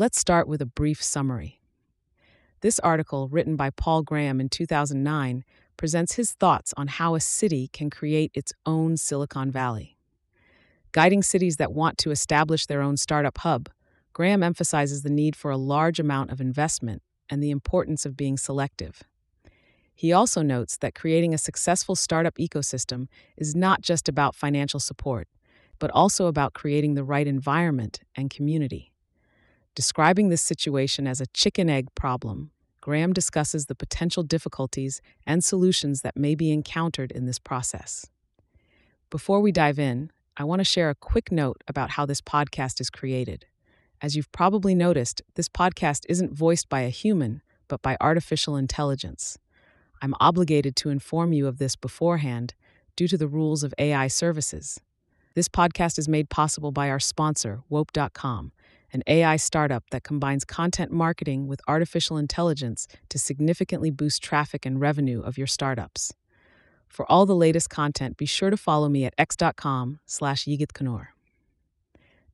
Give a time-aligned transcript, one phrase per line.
[0.00, 1.60] Let's start with a brief summary.
[2.60, 5.42] This article, written by Paul Graham in 2009,
[5.76, 9.96] presents his thoughts on how a city can create its own Silicon Valley.
[10.92, 13.70] Guiding cities that want to establish their own startup hub,
[14.12, 18.36] Graham emphasizes the need for a large amount of investment and the importance of being
[18.36, 19.02] selective.
[19.96, 25.26] He also notes that creating a successful startup ecosystem is not just about financial support,
[25.80, 28.92] but also about creating the right environment and community.
[29.78, 36.00] Describing this situation as a chicken egg problem, Graham discusses the potential difficulties and solutions
[36.00, 38.04] that may be encountered in this process.
[39.08, 42.80] Before we dive in, I want to share a quick note about how this podcast
[42.80, 43.46] is created.
[44.02, 49.38] As you've probably noticed, this podcast isn't voiced by a human, but by artificial intelligence.
[50.02, 52.54] I'm obligated to inform you of this beforehand
[52.96, 54.80] due to the rules of AI services.
[55.36, 58.50] This podcast is made possible by our sponsor, Wope.com,
[58.92, 64.80] an AI startup that combines content marketing with artificial intelligence to significantly boost traffic and
[64.80, 66.12] revenue of your startups.
[66.88, 70.72] For all the latest content, be sure to follow me at x.com slash yigit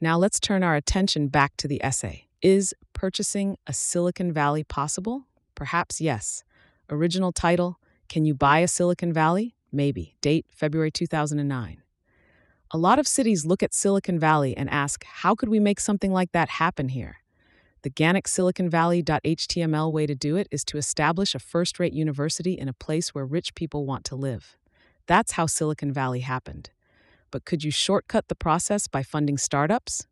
[0.00, 2.26] Now let's turn our attention back to the essay.
[2.42, 5.26] Is purchasing a Silicon Valley possible?
[5.54, 6.44] Perhaps yes.
[6.90, 9.54] Original title Can You Buy a Silicon Valley?
[9.70, 10.16] Maybe.
[10.20, 11.82] Date February 2009.
[12.74, 16.10] A lot of cities look at Silicon Valley and ask, how could we make something
[16.10, 17.16] like that happen here?
[17.82, 22.54] The Gannic Silicon Valley.html way to do it is to establish a first rate university
[22.54, 24.56] in a place where rich people want to live.
[25.06, 26.70] That's how Silicon Valley happened.
[27.30, 30.06] But could you shortcut the process by funding startups?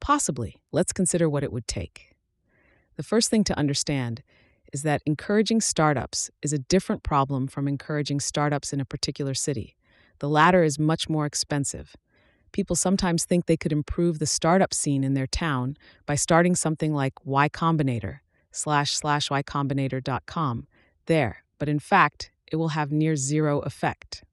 [0.00, 0.60] Possibly.
[0.72, 2.16] Let's consider what it would take.
[2.96, 4.24] The first thing to understand
[4.72, 9.76] is that encouraging startups is a different problem from encouraging startups in a particular city.
[10.20, 11.94] The latter is much more expensive
[12.52, 16.94] people sometimes think they could improve the startup scene in their town by starting something
[16.94, 20.66] like Y Combinator slash slash ycombinator.com
[21.06, 24.24] there, but in fact, it will have near zero effect.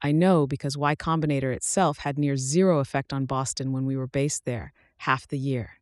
[0.00, 4.06] I know because Y Combinator itself had near zero effect on Boston when we were
[4.06, 5.78] based there half the year.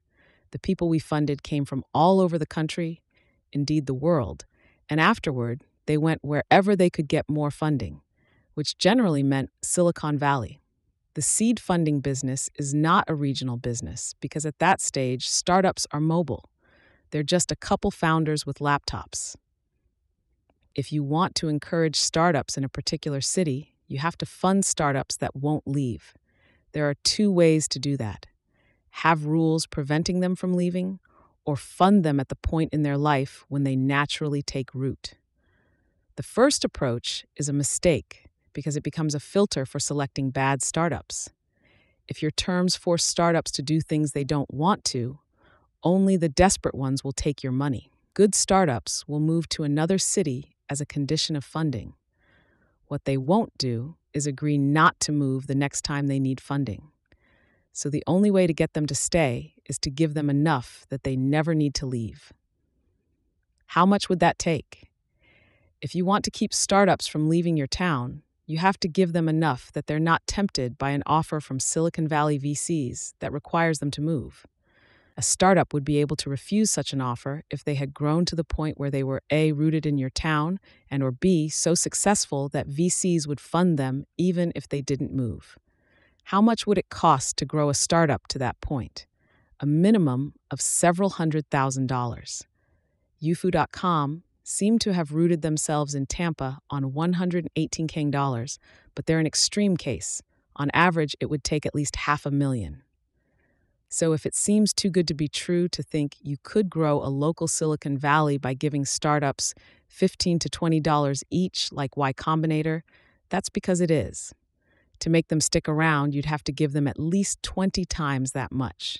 [0.50, 3.02] The people we funded came from all over the country,
[3.52, 4.44] indeed the world,
[4.88, 8.00] and afterward, they went wherever they could get more funding,
[8.60, 10.60] which generally meant Silicon Valley.
[11.14, 15.98] The seed funding business is not a regional business because at that stage, startups are
[15.98, 16.50] mobile.
[17.10, 19.34] They're just a couple founders with laptops.
[20.74, 25.16] If you want to encourage startups in a particular city, you have to fund startups
[25.16, 26.12] that won't leave.
[26.72, 28.26] There are two ways to do that
[28.90, 30.98] have rules preventing them from leaving,
[31.46, 35.14] or fund them at the point in their life when they naturally take root.
[36.16, 41.30] The first approach is a mistake because it becomes a filter for selecting bad startups.
[42.08, 45.20] If your terms force startups to do things they don't want to,
[45.82, 47.90] only the desperate ones will take your money.
[48.14, 51.94] Good startups will move to another city as a condition of funding.
[52.86, 56.88] What they won't do is agree not to move the next time they need funding.
[57.72, 61.04] So the only way to get them to stay is to give them enough that
[61.04, 62.32] they never need to leave.
[63.66, 64.90] How much would that take?
[65.80, 69.28] If you want to keep startups from leaving your town, you have to give them
[69.28, 73.90] enough that they're not tempted by an offer from Silicon Valley VCs that requires them
[73.92, 74.44] to move.
[75.16, 78.34] A startup would be able to refuse such an offer if they had grown to
[78.34, 80.58] the point where they were A, rooted in your town,
[80.90, 85.56] and or B, so successful that VCs would fund them even if they didn't move.
[86.24, 89.06] How much would it cost to grow a startup to that point?
[89.60, 92.46] A minimum of several hundred thousand dollars.
[93.22, 98.58] Wufoo.com seem to have rooted themselves in Tampa on 118 King dollars,
[98.96, 100.22] but they're an extreme case.
[100.56, 102.82] On average, it would take at least half a million.
[103.88, 107.06] So if it seems too good to be true to think you could grow a
[107.06, 109.54] local Silicon Valley by giving startups
[109.86, 112.82] 15 to $20 each like Y Combinator,
[113.28, 114.34] that's because it is.
[114.98, 118.50] To make them stick around, you'd have to give them at least 20 times that
[118.50, 118.98] much.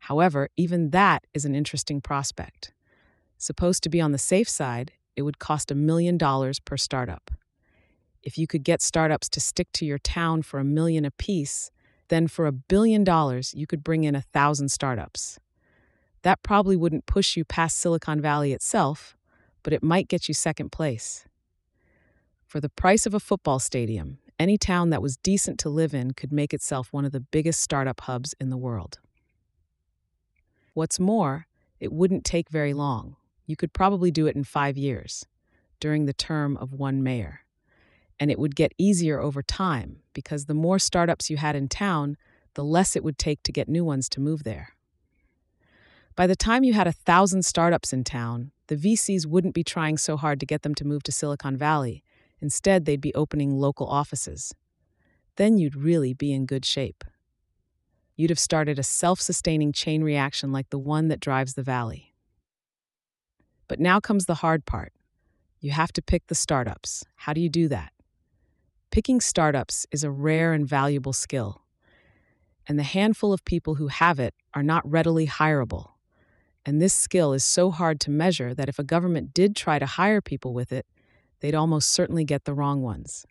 [0.00, 2.72] However, even that is an interesting prospect.
[3.42, 7.30] Supposed to be on the safe side, it would cost a million dollars per startup.
[8.22, 11.70] If you could get startups to stick to your town for a million apiece,
[12.08, 15.38] then for a billion dollars, you could bring in a thousand startups.
[16.20, 19.16] That probably wouldn't push you past Silicon Valley itself,
[19.62, 21.24] but it might get you second place.
[22.46, 26.10] For the price of a football stadium, any town that was decent to live in
[26.10, 28.98] could make itself one of the biggest startup hubs in the world.
[30.74, 31.46] What's more,
[31.78, 33.16] it wouldn't take very long
[33.50, 35.26] you could probably do it in five years,
[35.80, 37.40] during the term of one mayor.
[38.18, 42.16] And it would get easier over time because the more startups you had in town,
[42.54, 44.74] the less it would take to get new ones to move there.
[46.14, 49.98] By the time you had a thousand startups in town, the VCs wouldn't be trying
[49.98, 52.04] so hard to get them to move to Silicon Valley.
[52.40, 54.54] Instead, they'd be opening local offices.
[55.36, 57.04] Then you'd really be in good shape.
[58.16, 62.09] You'd have started a self sustaining chain reaction like the one that drives the valley.
[63.70, 64.92] But now comes the hard part.
[65.60, 67.04] You have to pick the startups.
[67.14, 67.92] How do you do that?
[68.90, 71.62] Picking startups is a rare and valuable skill,
[72.66, 75.90] and the handful of people who have it are not readily hireable.
[76.66, 79.86] And this skill is so hard to measure that if a government did try to
[79.86, 80.84] hire people with it,
[81.38, 83.24] they'd almost certainly get the wrong ones.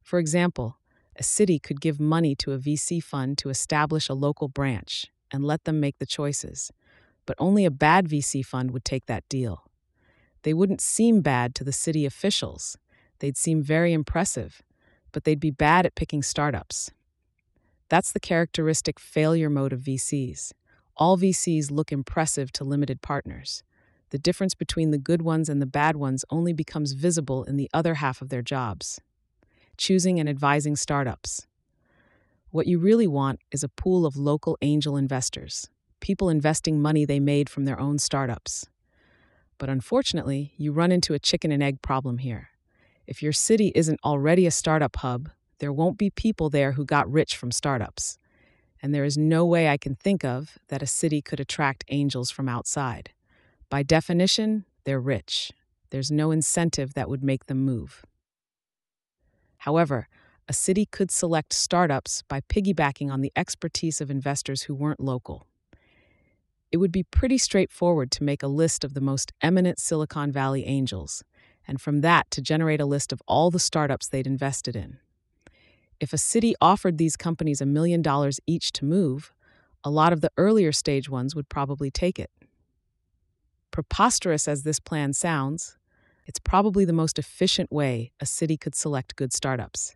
[0.00, 0.78] For example,
[1.16, 5.44] a city could give money to a VC fund to establish a local branch and
[5.44, 6.70] let them make the choices,
[7.26, 9.64] but only a bad VC fund would take that deal.
[10.42, 12.76] They wouldn't seem bad to the city officials,
[13.20, 14.62] they'd seem very impressive,
[15.12, 16.90] but they'd be bad at picking startups.
[17.88, 20.52] That's the characteristic failure mode of VCs.
[20.96, 23.62] All VCs look impressive to limited partners.
[24.10, 27.70] The difference between the good ones and the bad ones only becomes visible in the
[27.72, 29.00] other half of their jobs
[29.76, 31.46] choosing and advising startups.
[32.50, 37.20] What you really want is a pool of local angel investors, people investing money they
[37.20, 38.66] made from their own startups.
[39.58, 42.50] But unfortunately, you run into a chicken and egg problem here.
[43.06, 47.10] If your city isn't already a startup hub, there won't be people there who got
[47.10, 48.18] rich from startups.
[48.82, 52.30] And there is no way I can think of that a city could attract angels
[52.30, 53.10] from outside.
[53.70, 55.52] By definition, they're rich.
[55.90, 58.04] There's no incentive that would make them move.
[59.58, 60.08] However,
[60.48, 65.46] a city could select startups by piggybacking on the expertise of investors who weren't local.
[66.72, 70.64] It would be pretty straightforward to make a list of the most eminent Silicon Valley
[70.66, 71.22] angels,
[71.68, 74.96] and from that to generate a list of all the startups they'd invested in.
[76.00, 79.34] If a city offered these companies a million dollars each to move,
[79.84, 82.30] a lot of the earlier stage ones would probably take it.
[83.70, 85.76] Preposterous as this plan sounds,
[86.26, 89.94] it's probably the most efficient way a city could select good startups.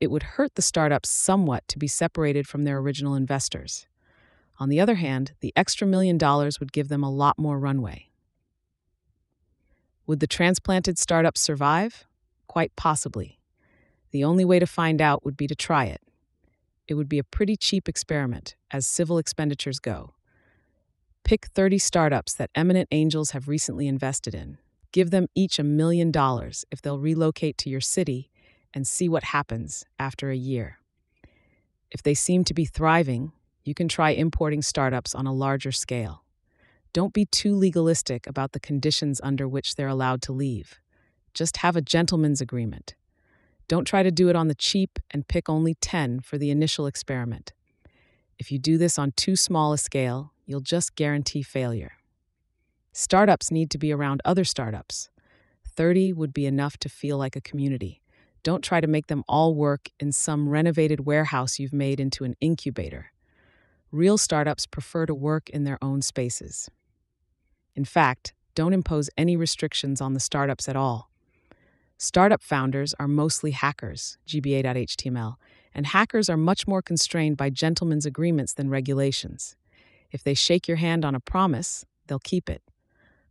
[0.00, 3.86] It would hurt the startups somewhat to be separated from their original investors.
[4.60, 8.10] On the other hand, the extra million dollars would give them a lot more runway.
[10.06, 12.04] Would the transplanted startups survive?
[12.46, 13.38] Quite possibly.
[14.10, 16.02] The only way to find out would be to try it.
[16.86, 20.14] It would be a pretty cheap experiment, as civil expenditures go.
[21.24, 24.58] Pick 30 startups that eminent angels have recently invested in.
[24.92, 28.30] Give them each a million dollars if they'll relocate to your city
[28.74, 30.80] and see what happens after a year.
[31.90, 33.32] If they seem to be thriving,
[33.64, 36.24] you can try importing startups on a larger scale.
[36.92, 40.80] Don't be too legalistic about the conditions under which they're allowed to leave.
[41.34, 42.94] Just have a gentleman's agreement.
[43.68, 46.86] Don't try to do it on the cheap and pick only 10 for the initial
[46.86, 47.52] experiment.
[48.38, 51.92] If you do this on too small a scale, you'll just guarantee failure.
[52.92, 55.10] Startups need to be around other startups.
[55.64, 58.02] 30 would be enough to feel like a community.
[58.42, 62.34] Don't try to make them all work in some renovated warehouse you've made into an
[62.40, 63.12] incubator.
[63.92, 66.70] Real startups prefer to work in their own spaces.
[67.74, 71.10] In fact, don't impose any restrictions on the startups at all.
[71.98, 75.36] Startup founders are mostly hackers, GBA.html,
[75.74, 79.56] and hackers are much more constrained by gentlemen's agreements than regulations.
[80.10, 82.62] If they shake your hand on a promise, they'll keep it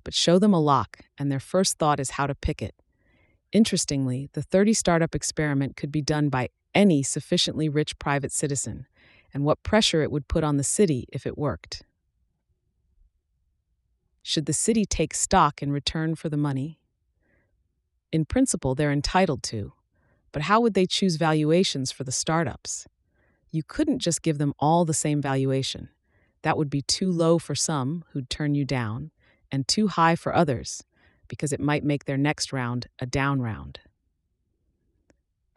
[0.04, 2.76] but show them a lock, and their first thought is how to pick it.
[3.52, 8.86] Interestingly, the 30 startup experiment could be done by any sufficiently rich private citizen,
[9.34, 11.84] and what pressure it would put on the city if it worked.
[14.22, 16.80] Should the city take stock in return for the money?
[18.12, 19.74] In principle, they're entitled to,
[20.32, 22.88] but how would they choose valuations for the startups?
[23.52, 25.90] You couldn't just give them all the same valuation.
[26.44, 29.12] That would be too low for some who'd turn you down,
[29.52, 30.84] and too high for others
[31.28, 33.80] because it might make their next round a down round.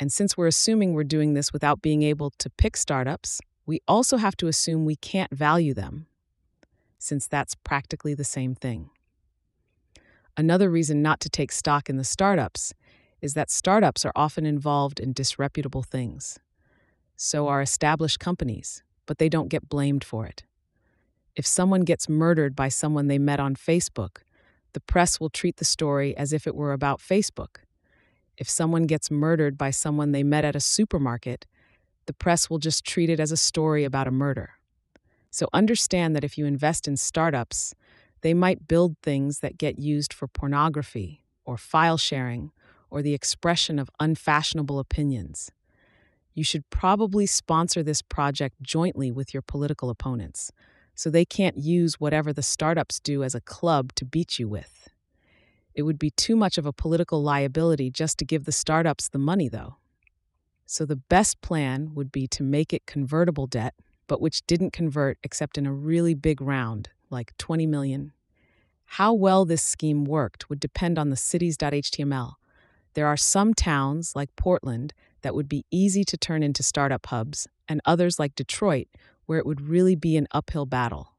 [0.00, 4.16] And since we're assuming we're doing this without being able to pick startups, we also
[4.16, 6.06] have to assume we can't value them,
[6.98, 8.90] since that's practically the same thing.
[10.36, 12.74] Another reason not to take stock in the startups
[13.20, 16.38] is that startups are often involved in disreputable things.
[17.16, 20.44] So are established companies, but they don't get blamed for it.
[21.36, 24.18] If someone gets murdered by someone they met on Facebook,
[24.72, 27.58] the press will treat the story as if it were about Facebook.
[28.36, 31.46] If someone gets murdered by someone they met at a supermarket,
[32.06, 34.50] the press will just treat it as a story about a murder.
[35.30, 37.74] So understand that if you invest in startups,
[38.20, 42.52] they might build things that get used for pornography or file sharing
[42.90, 45.50] or the expression of unfashionable opinions.
[46.34, 50.52] You should probably sponsor this project jointly with your political opponents
[50.94, 54.88] so they can't use whatever the startups do as a club to beat you with.
[55.74, 59.18] It would be too much of a political liability just to give the startups the
[59.18, 59.76] money, though.
[60.72, 63.74] So the best plan would be to make it convertible debt,
[64.06, 68.12] but which didn't convert except in a really big round, like 20 million.
[68.86, 72.36] How well this scheme worked would depend on the cities.html.
[72.94, 77.46] There are some towns, like Portland, that would be easy to turn into startup hubs,
[77.68, 78.88] and others, like Detroit,
[79.26, 81.12] where it would really be an uphill battle.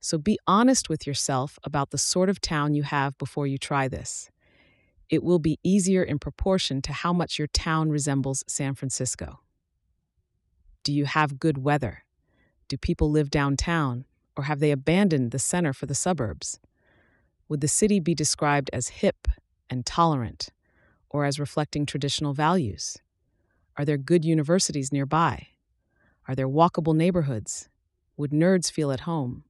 [0.00, 3.86] So be honest with yourself about the sort of town you have before you try
[3.86, 4.31] this.
[5.12, 9.40] It will be easier in proportion to how much your town resembles San Francisco.
[10.84, 12.04] Do you have good weather?
[12.66, 14.06] Do people live downtown,
[14.38, 16.60] or have they abandoned the center for the suburbs?
[17.46, 19.28] Would the city be described as hip
[19.68, 20.48] and tolerant,
[21.10, 22.96] or as reflecting traditional values?
[23.76, 25.48] Are there good universities nearby?
[26.26, 27.68] Are there walkable neighborhoods?
[28.16, 29.44] Would nerds feel at home?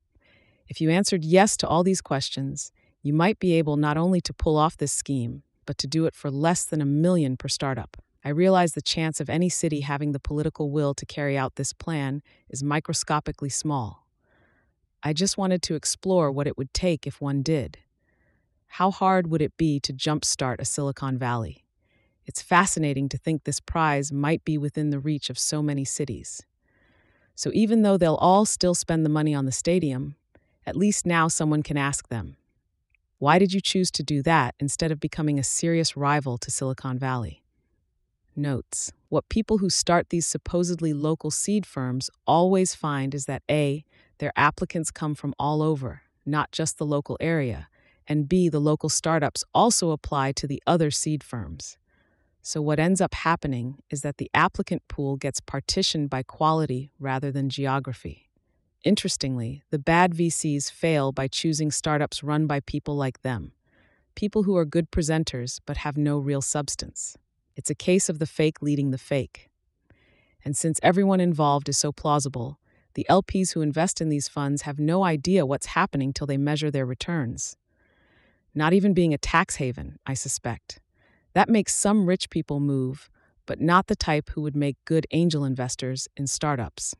[0.67, 4.35] If you answered yes to all these questions, you might be able not only to
[4.35, 7.97] pull off this scheme, but to do it for less than a million per startup.
[8.25, 11.73] I realize the chance of any city having the political will to carry out this
[11.73, 14.07] plan is microscopically small.
[15.03, 17.79] I just wanted to explore what it would take if one did.
[18.69, 21.65] How hard would it be to jumpstart a Silicon Valley?
[22.25, 26.47] It's fascinating to think this prize might be within the reach of so many cities.
[27.35, 30.15] So even though they'll all still spend the money on the stadium,
[30.65, 32.37] at least now someone can ask them,
[33.23, 36.99] why did you choose to do that instead of becoming a serious rival to Silicon
[36.99, 37.45] Valley?
[38.35, 43.85] Notes What people who start these supposedly local seed firms always find is that A,
[44.19, 47.69] their applicants come from all over, not just the local area,
[48.09, 51.79] and B, the local startups also apply to the other seed firms.
[52.43, 57.31] So, what ends up happening is that the applicant pool gets partitioned by quality rather
[57.31, 58.32] than geography.
[58.85, 63.53] Interestingly, the bad VCs fail by choosing startups run by people like them,
[64.17, 67.17] people who are good presenters but have no real substance.
[67.55, 69.51] It's a case of the fake leading the fake.
[70.45, 72.59] And since everyone involved is so plausible,
[72.95, 76.71] the LPs who invest in these funds have no idea what's happening till they measure
[76.71, 77.57] their returns.
[78.53, 80.81] Not even being a tax haven, I suspect.
[81.35, 83.09] That makes some rich people move,
[83.47, 86.97] but not the type who would make good angel investors in startups.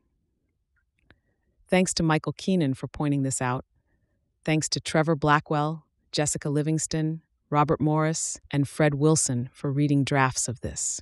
[1.73, 3.65] Thanks to Michael Keenan for pointing this out.
[4.45, 10.61] Thanks to Trevor Blackwell, Jessica Livingston, Robert Morris, and Fred Wilson for reading drafts of
[10.61, 11.01] this.